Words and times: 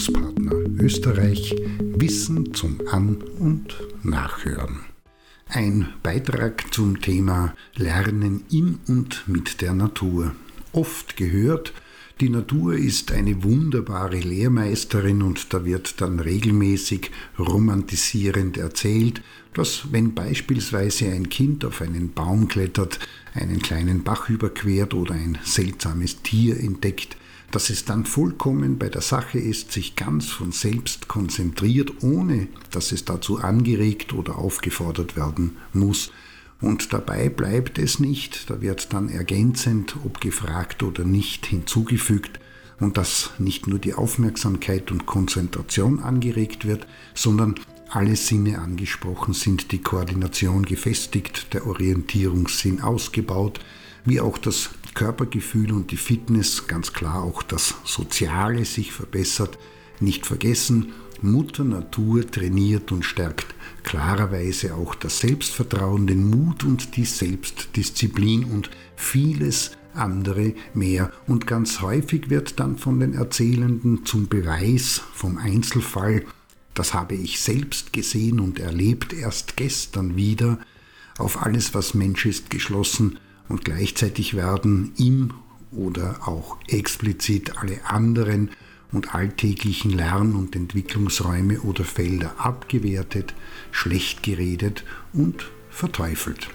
Bildungspartner 0.00 0.52
Österreich 0.82 1.54
Wissen 1.78 2.54
zum 2.54 2.78
An- 2.90 3.22
und 3.38 3.76
Nachhören. 4.02 4.80
Ein 5.46 5.88
Beitrag 6.02 6.72
zum 6.72 7.02
Thema 7.02 7.54
Lernen 7.74 8.44
in 8.50 8.78
und 8.86 9.24
mit 9.26 9.60
der 9.60 9.74
Natur. 9.74 10.32
Oft 10.72 11.18
gehört, 11.18 11.74
die 12.18 12.30
Natur 12.30 12.76
ist 12.76 13.12
eine 13.12 13.42
wunderbare 13.44 14.20
Lehrmeisterin 14.20 15.20
und 15.20 15.52
da 15.52 15.66
wird 15.66 16.00
dann 16.00 16.18
regelmäßig 16.18 17.10
romantisierend 17.38 18.56
erzählt, 18.56 19.20
dass 19.52 19.92
wenn 19.92 20.14
beispielsweise 20.14 21.10
ein 21.10 21.28
Kind 21.28 21.62
auf 21.62 21.82
einen 21.82 22.12
Baum 22.12 22.48
klettert, 22.48 22.98
einen 23.34 23.60
kleinen 23.60 24.02
Bach 24.02 24.30
überquert 24.30 24.94
oder 24.94 25.14
ein 25.14 25.36
seltsames 25.44 26.22
Tier 26.22 26.58
entdeckt, 26.58 27.18
dass 27.50 27.70
es 27.70 27.84
dann 27.84 28.04
vollkommen 28.04 28.78
bei 28.78 28.88
der 28.88 29.00
Sache 29.00 29.38
ist, 29.38 29.72
sich 29.72 29.96
ganz 29.96 30.26
von 30.26 30.52
selbst 30.52 31.08
konzentriert, 31.08 32.02
ohne 32.02 32.48
dass 32.70 32.92
es 32.92 33.04
dazu 33.04 33.38
angeregt 33.38 34.12
oder 34.12 34.38
aufgefordert 34.38 35.16
werden 35.16 35.56
muss. 35.72 36.12
Und 36.60 36.92
dabei 36.92 37.28
bleibt 37.28 37.78
es 37.78 37.98
nicht, 37.98 38.50
da 38.50 38.60
wird 38.60 38.92
dann 38.92 39.08
ergänzend, 39.08 39.96
ob 40.04 40.20
gefragt 40.20 40.82
oder 40.82 41.04
nicht, 41.04 41.46
hinzugefügt, 41.46 42.38
und 42.78 42.96
dass 42.96 43.30
nicht 43.38 43.66
nur 43.66 43.78
die 43.78 43.94
Aufmerksamkeit 43.94 44.90
und 44.90 45.06
Konzentration 45.06 46.00
angeregt 46.00 46.64
wird, 46.64 46.86
sondern 47.14 47.56
alle 47.90 48.16
Sinne 48.16 48.58
angesprochen 48.58 49.34
sind, 49.34 49.72
die 49.72 49.82
Koordination 49.82 50.64
gefestigt, 50.64 51.52
der 51.52 51.66
Orientierungssinn 51.66 52.80
ausgebaut, 52.80 53.60
wie 54.04 54.20
auch 54.20 54.38
das 54.38 54.70
Körpergefühl 54.94 55.72
und 55.72 55.90
die 55.90 55.96
Fitness, 55.96 56.66
ganz 56.66 56.92
klar 56.92 57.22
auch 57.22 57.42
das 57.42 57.74
Soziale 57.84 58.64
sich 58.64 58.92
verbessert. 58.92 59.58
Nicht 60.00 60.26
vergessen, 60.26 60.92
Mutter 61.22 61.64
Natur 61.64 62.30
trainiert 62.30 62.92
und 62.92 63.04
stärkt 63.04 63.54
klarerweise 63.84 64.74
auch 64.74 64.94
das 64.94 65.20
Selbstvertrauen, 65.20 66.06
den 66.06 66.28
Mut 66.30 66.64
und 66.64 66.96
die 66.96 67.04
Selbstdisziplin 67.04 68.44
und 68.44 68.70
vieles 68.96 69.72
andere 69.94 70.54
mehr. 70.72 71.12
Und 71.26 71.46
ganz 71.46 71.80
häufig 71.80 72.30
wird 72.30 72.60
dann 72.60 72.78
von 72.78 73.00
den 73.00 73.14
Erzählenden 73.14 74.06
zum 74.06 74.28
Beweis 74.28 75.02
vom 75.12 75.38
Einzelfall, 75.38 76.24
das 76.74 76.94
habe 76.94 77.14
ich 77.14 77.40
selbst 77.40 77.92
gesehen 77.92 78.40
und 78.40 78.58
erlebt 78.58 79.12
erst 79.12 79.56
gestern 79.56 80.16
wieder, 80.16 80.58
auf 81.18 81.42
alles, 81.42 81.74
was 81.74 81.92
Mensch 81.92 82.24
ist, 82.24 82.48
geschlossen 82.48 83.18
und 83.50 83.64
gleichzeitig 83.64 84.34
werden 84.34 84.92
ihm 84.96 85.34
oder 85.72 86.26
auch 86.26 86.56
explizit 86.68 87.58
alle 87.58 87.84
anderen 87.84 88.50
und 88.92 89.14
alltäglichen 89.14 89.90
Lern- 89.90 90.34
und 90.34 90.56
Entwicklungsräume 90.56 91.60
oder 91.60 91.84
Felder 91.84 92.34
abgewertet, 92.38 93.34
schlecht 93.70 94.22
geredet 94.22 94.84
und 95.12 95.50
verteufelt. 95.68 96.48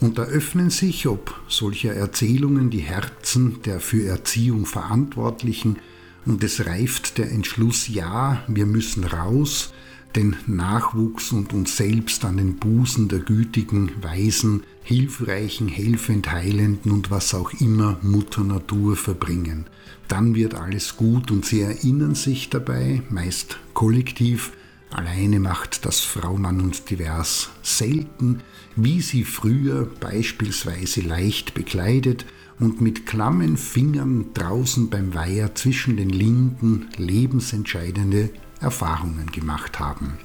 Und 0.00 0.18
da 0.18 0.24
öffnen 0.24 0.70
sich, 0.70 1.06
ob 1.06 1.38
solcher 1.48 1.94
Erzählungen, 1.94 2.70
die 2.70 2.80
Herzen 2.80 3.62
der 3.62 3.80
für 3.80 4.06
Erziehung 4.06 4.66
Verantwortlichen, 4.66 5.78
und 6.26 6.42
es 6.42 6.66
reift 6.66 7.18
der 7.18 7.30
Entschluss, 7.30 7.88
ja, 7.88 8.42
wir 8.48 8.66
müssen 8.66 9.04
raus, 9.04 9.72
den 10.14 10.36
Nachwuchs 10.46 11.32
und 11.32 11.52
uns 11.52 11.76
selbst 11.76 12.24
an 12.24 12.38
den 12.38 12.56
Busen 12.56 13.08
der 13.08 13.18
gütigen, 13.18 13.90
weisen, 14.02 14.62
hilfreichen, 14.82 15.68
helfend 15.68 16.30
heilenden 16.30 16.92
und 16.92 17.10
was 17.10 17.34
auch 17.34 17.52
immer 17.60 17.98
Mutter 18.02 18.44
Natur 18.44 18.96
verbringen. 18.96 19.66
Dann 20.08 20.34
wird 20.34 20.54
alles 20.54 20.96
gut 20.96 21.30
und 21.30 21.44
sie 21.44 21.60
erinnern 21.60 22.14
sich 22.14 22.48
dabei, 22.48 23.02
meist 23.10 23.58
kollektiv, 23.74 24.52
alleine 24.90 25.40
macht 25.40 25.84
das 25.84 26.00
Frau, 26.00 26.36
Mann 26.36 26.60
und 26.60 26.88
Divers 26.88 27.50
selten, 27.62 28.40
wie 28.76 29.00
sie 29.00 29.24
früher 29.24 29.86
beispielsweise 30.00 31.00
leicht 31.00 31.54
bekleidet 31.54 32.24
und 32.58 32.80
mit 32.80 33.06
klammen 33.06 33.56
Fingern 33.56 34.26
draußen 34.34 34.88
beim 34.88 35.14
Weiher 35.14 35.54
zwischen 35.54 35.96
den 35.96 36.10
Linden 36.10 36.88
lebensentscheidende 36.96 38.30
Erfahrungen 38.60 39.30
gemacht 39.32 39.78
haben. 39.78 40.18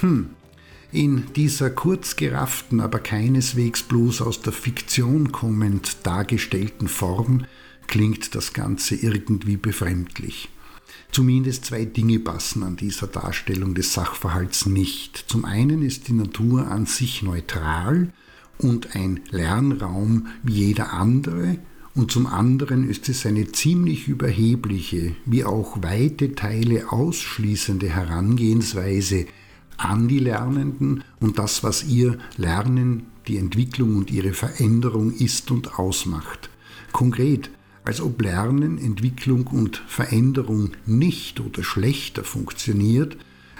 Hm, 0.00 0.30
in 0.92 1.32
dieser 1.34 1.70
kurzgerafften, 1.70 2.80
aber 2.80 3.00
keineswegs 3.00 3.82
bloß 3.82 4.22
aus 4.22 4.40
der 4.42 4.52
Fiktion 4.52 5.32
kommend 5.32 5.98
dargestellten 6.04 6.88
Form 6.88 7.46
klingt 7.86 8.34
das 8.34 8.52
Ganze 8.52 8.94
irgendwie 8.94 9.56
befremdlich. 9.56 10.48
Zumindest 11.10 11.66
zwei 11.66 11.84
Dinge 11.84 12.18
passen 12.18 12.62
an 12.62 12.76
dieser 12.76 13.06
Darstellung 13.06 13.74
des 13.74 13.92
Sachverhalts 13.92 14.66
nicht. 14.66 15.24
Zum 15.28 15.44
einen 15.44 15.82
ist 15.82 16.08
die 16.08 16.12
Natur 16.12 16.68
an 16.68 16.86
sich 16.86 17.22
neutral 17.22 18.12
und 18.58 18.94
ein 18.94 19.20
Lernraum 19.30 20.28
wie 20.42 20.66
jeder 20.66 20.92
andere, 20.92 21.58
und 21.94 22.10
zum 22.10 22.26
anderen 22.26 22.88
ist 22.88 23.08
es 23.08 23.24
eine 23.24 23.52
ziemlich 23.52 24.08
überhebliche, 24.08 25.14
wie 25.26 25.44
auch 25.44 25.82
weite 25.82 26.34
Teile 26.34 26.90
ausschließende 26.90 27.88
Herangehensweise 27.88 29.26
an 29.76 30.08
die 30.08 30.18
Lernenden 30.18 31.04
und 31.20 31.38
das, 31.38 31.62
was 31.62 31.84
ihr 31.84 32.18
Lernen, 32.36 33.04
die 33.28 33.38
Entwicklung 33.38 33.96
und 33.96 34.10
ihre 34.10 34.32
Veränderung 34.32 35.12
ist 35.12 35.50
und 35.50 35.78
ausmacht. 35.78 36.50
Konkret, 36.92 37.50
als 37.84 38.00
ob 38.00 38.20
Lernen, 38.22 38.78
Entwicklung 38.78 39.46
und 39.46 39.82
Veränderung 39.86 40.70
nicht 40.86 41.40
oder 41.40 41.62
schlechter 41.62 42.24
funktioniert, 42.24 43.16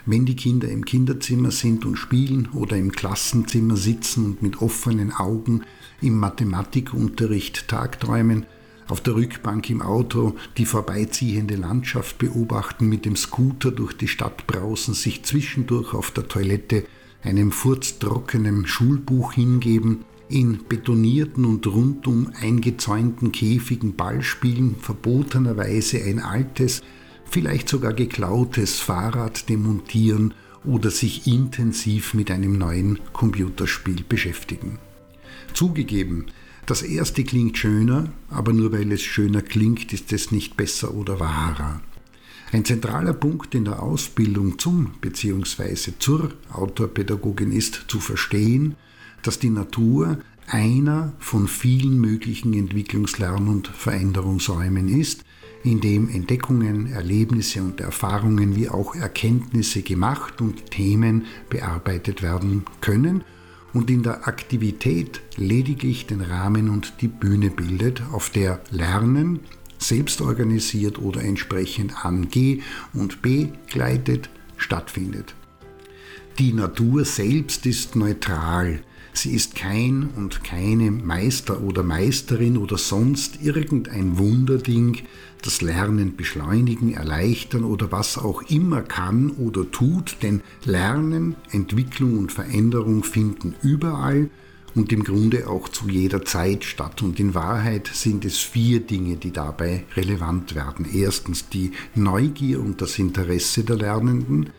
wenn 0.07 0.27
die 0.27 0.37
Kinder 0.37 0.69
im 0.69 0.85
Kinderzimmer 0.85 1.51
sind 1.51 1.85
und 1.85 1.97
spielen 1.97 2.49
oder 2.53 2.77
im 2.77 2.93
Klassenzimmer 2.93 3.77
sitzen 3.77 4.25
und 4.25 4.43
mit 4.43 4.61
offenen 4.61 5.13
Augen 5.13 5.63
im 6.05 6.19
Mathematikunterricht 6.19 7.69
tagträumen, 7.69 8.47
auf 8.89 9.01
der 9.01 9.15
Rückbank 9.15 9.71
im 9.71 9.83
Auto 9.83 10.35
die 10.59 10.67
vorbeiziehende 10.67 11.57
Landschaft 11.57 12.19
beobachten, 12.19 12.89
mit 12.89 13.05
dem 13.05 13.17
Scooter 13.17 13.71
durch 13.71 13.95
die 13.95 14.09
Stadt 14.09 14.47
brausen, 14.47 14.95
sich 14.95 15.25
zwischendurch 15.25 15.95
auf 15.95 16.11
der 16.11 16.29
Toilette 16.29 16.85
einem 17.23 17.51
furztrockenen 17.51 18.67
Schulbuch 18.67 19.33
hingeben, 19.33 20.05
in 20.29 20.61
betonierten 20.69 21.45
und 21.45 21.67
rundum 21.67 22.31
eingezäunten 22.41 23.33
Käfigen 23.33 23.95
Ball 23.95 24.23
spielen, 24.23 24.77
verbotenerweise 24.81 26.03
ein 26.03 26.19
altes, 26.19 26.83
vielleicht 27.25 27.69
sogar 27.69 27.93
geklautes 27.93 28.81
Fahrrad 28.81 29.49
demontieren 29.49 30.35
oder 30.65 30.91
sich 30.91 31.27
intensiv 31.27 32.15
mit 32.15 32.31
einem 32.31 32.59
neuen 32.59 32.99
Computerspiel 33.13 34.05
beschäftigen. 34.09 34.79
Zugegeben, 35.55 36.27
das 36.67 36.83
erste 36.83 37.25
klingt 37.25 37.59
schöner, 37.59 38.11
aber 38.29 38.53
nur 38.53 38.73
weil 38.73 38.91
es 38.93 39.03
schöner 39.03 39.43
klingt, 39.43 39.93
ist 39.93 40.13
es 40.13 40.31
nicht 40.31 40.57
besser 40.57 40.95
oder 40.95 41.21
wahrer. 41.21 41.81
Ein 42.53 42.65
zentraler 42.65 43.13
Punkt 43.13 43.55
in 43.55 43.65
der 43.65 43.83
Ausbildung 43.83 44.59
zum 44.59 44.93
bzw. 45.01 45.93
zur 45.99 46.33
Autorpädagogin 46.53 47.53
ist 47.53 47.85
zu 47.89 48.01
verstehen, 48.01 48.77
dass 49.23 49.39
die 49.39 49.51
Natur 49.51 50.19
einer 50.47 51.13
von 51.19 51.49
vielen 51.49 51.99
möglichen 51.99 52.53
Entwicklungslern- 52.55 53.49
und 53.49 53.69
Veränderungsräumen 53.69 54.89
ist, 54.89 55.25
in 55.65 55.81
dem 55.81 56.09
Entdeckungen, 56.09 56.93
Erlebnisse 56.93 57.63
und 57.63 57.81
Erfahrungen 57.81 58.55
wie 58.55 58.69
auch 58.69 58.95
Erkenntnisse 58.95 59.83
gemacht 59.83 60.41
und 60.41 60.71
Themen 60.71 61.25
bearbeitet 61.49 62.23
werden 62.23 62.65
können 62.81 63.25
und 63.75 63.91
in 63.91 64.03
der 64.03 64.27
Aktivität 64.27 65.21
lediglich 65.37 66.07
den 66.07 66.23
Rahmen 66.23 66.71
und 66.71 66.95
die 67.03 67.09
Bühne 67.09 67.51
bildet, 67.51 68.03
auf 68.13 68.31
der 68.31 68.61
Lernen 68.71 69.41
selbst 69.79 70.23
organisiert 70.23 70.99
oder 70.99 71.23
entsprechend 71.23 72.05
ange- 72.05 72.61
und 72.95 73.21
begleitet 73.21 74.31
stattfindet. 74.57 75.35
Die 76.39 76.53
Natur 76.53 77.05
selbst 77.05 77.67
ist 77.67 77.97
neutral, 77.97 78.81
Sie 79.17 79.33
ist 79.33 79.55
kein 79.55 80.11
und 80.17 80.43
keine 80.43 80.91
Meister 80.91 81.63
oder 81.63 81.85
Meisterin 81.85 82.59
oder 82.59 82.77
sonst 82.77 83.41
irgendein 83.43 84.19
Wunderding, 84.19 84.99
das 85.41 85.63
Lernen 85.63 86.17
beschleunigen, 86.17 86.93
erleichtern 86.93 87.65
oder 87.65 87.93
was 87.93 88.19
auch 88.19 88.43
immer 88.51 88.83
kann 88.83 89.31
oder 89.31 89.71
tut, 89.71 90.17
denn 90.23 90.43
Lernen, 90.65 91.37
Entwicklung 91.53 92.19
und 92.19 92.33
Veränderung 92.33 93.05
finden 93.05 93.55
überall 93.63 94.31
und 94.75 94.93
im 94.93 95.05
Grunde 95.05 95.49
auch 95.49 95.69
zu 95.69 95.89
jeder 95.89 96.25
Zeit 96.25 96.65
statt. 96.65 97.03
Und 97.03 97.21
in 97.21 97.35
Wahrheit 97.35 97.89
sind 97.93 98.25
es 98.25 98.39
vier 98.39 98.81
Dinge, 98.81 99.17
die 99.17 99.31
dabei 99.31 99.85
relevant 99.95 100.57
werden. 100.57 100.87
Erstens 100.93 101.49
die 101.49 101.71
Neugier 101.95 102.61
und 102.61 102.81
das 102.81 102.99
Interesse 102.99 103.63
der 103.63 103.77
Lernenden, 103.77 104.51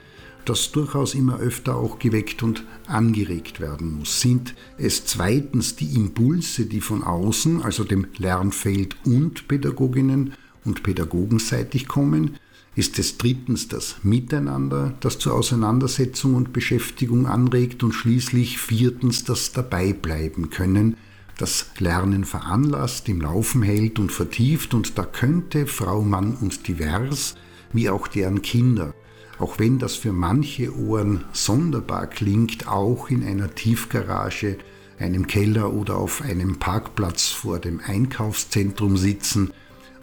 das 0.45 0.71
durchaus 0.71 1.13
immer 1.15 1.39
öfter 1.39 1.75
auch 1.75 1.99
geweckt 1.99 2.43
und 2.43 2.63
angeregt 2.87 3.59
werden 3.59 3.99
muss. 3.99 4.21
Sind 4.21 4.55
es 4.77 5.05
zweitens 5.05 5.75
die 5.75 5.95
Impulse, 5.95 6.65
die 6.65 6.81
von 6.81 7.03
außen, 7.03 7.61
also 7.61 7.83
dem 7.83 8.07
Lernfeld 8.17 8.95
und 9.05 9.47
Pädagoginnen 9.47 10.33
und 10.63 10.83
Pädagogenseitig 10.83 11.87
kommen, 11.87 12.37
ist 12.75 12.99
es 12.99 13.17
drittens 13.17 13.69
das 13.69 13.97
Miteinander, 14.03 14.95
das 14.99 15.17
zur 15.17 15.33
Auseinandersetzung 15.33 16.35
und 16.35 16.51
Beschäftigung 16.51 17.25
anregt 17.25 17.83
und 17.83 17.93
schließlich 17.93 18.57
viertens 18.59 19.23
das 19.23 19.53
Dabeibleiben 19.53 20.49
können, 20.49 20.97
das 21.37 21.71
Lernen 21.79 22.25
veranlasst, 22.25 23.07
im 23.09 23.21
Laufen 23.21 23.61
hält 23.61 23.99
und 23.99 24.11
vertieft 24.11 24.73
und 24.73 24.97
da 24.97 25.03
könnte 25.03 25.67
Frau, 25.67 26.01
Mann 26.01 26.35
und 26.35 26.67
divers, 26.67 27.35
wie 27.73 27.89
auch 27.89 28.07
deren 28.07 28.41
Kinder, 28.41 28.93
auch 29.39 29.59
wenn 29.59 29.79
das 29.79 29.95
für 29.95 30.13
manche 30.13 30.75
Ohren 30.77 31.25
sonderbar 31.33 32.07
klingt, 32.07 32.67
auch 32.67 33.09
in 33.09 33.23
einer 33.23 33.53
Tiefgarage, 33.53 34.57
einem 34.99 35.27
Keller 35.27 35.73
oder 35.73 35.97
auf 35.97 36.21
einem 36.21 36.57
Parkplatz 36.57 37.27
vor 37.27 37.59
dem 37.59 37.81
Einkaufszentrum 37.85 38.97
sitzen 38.97 39.51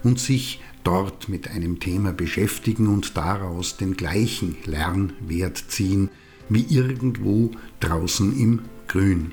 und 0.02 0.18
sich 0.18 0.60
dort 0.84 1.28
mit 1.28 1.48
einem 1.48 1.80
Thema 1.80 2.12
beschäftigen 2.12 2.88
und 2.88 3.16
daraus 3.16 3.76
den 3.76 3.96
gleichen 3.96 4.56
Lernwert 4.64 5.64
ziehen 5.68 6.10
wie 6.48 6.66
irgendwo 6.68 7.52
draußen 7.80 8.38
im 8.38 8.62
Grün. 8.88 9.32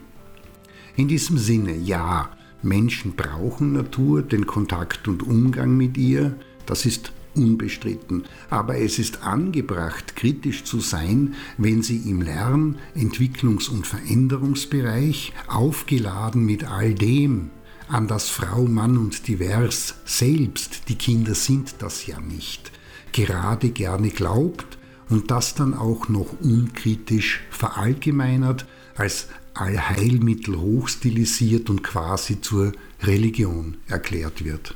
In 0.95 1.07
diesem 1.07 1.37
Sinne, 1.37 1.75
ja, 1.75 2.31
Menschen 2.61 3.13
brauchen 3.13 3.73
Natur, 3.73 4.21
den 4.21 4.45
Kontakt 4.45 5.07
und 5.07 5.23
Umgang 5.23 5.75
mit 5.75 5.97
ihr, 5.97 6.35
das 6.65 6.85
ist 6.85 7.13
unbestritten. 7.39 8.25
Aber 8.49 8.77
es 8.77 8.99
ist 8.99 9.23
angebracht, 9.23 10.15
kritisch 10.15 10.63
zu 10.63 10.79
sein, 10.79 11.35
wenn 11.57 11.81
sie 11.81 11.97
im 12.09 12.21
Lern-, 12.21 12.75
Entwicklungs- 12.95 13.69
und 13.69 13.87
Veränderungsbereich, 13.87 15.33
aufgeladen 15.47 16.45
mit 16.45 16.65
all 16.65 16.93
dem, 16.93 17.49
an 17.87 18.07
das 18.07 18.29
Frau, 18.29 18.65
Mann 18.65 18.97
und 18.97 19.27
Divers 19.27 19.95
selbst, 20.05 20.83
die 20.89 20.95
Kinder 20.95 21.33
sind 21.33 21.75
das 21.79 22.05
ja 22.05 22.19
nicht, 22.19 22.71
gerade 23.11 23.69
gerne 23.69 24.09
glaubt 24.09 24.77
und 25.09 25.31
das 25.31 25.55
dann 25.55 25.73
auch 25.73 26.07
noch 26.07 26.39
unkritisch 26.41 27.41
verallgemeinert, 27.49 28.67
als 28.95 29.27
Allheilmittel 29.55 30.59
hochstilisiert 30.59 31.69
und 31.69 31.83
quasi 31.83 32.41
zur 32.41 32.73
Religion 33.01 33.77
erklärt 33.87 34.45
wird. 34.45 34.75